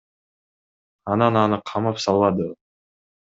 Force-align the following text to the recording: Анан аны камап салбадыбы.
Анан 1.15 1.37
аны 1.43 1.59
камап 1.73 2.01
салбадыбы. 2.07 2.57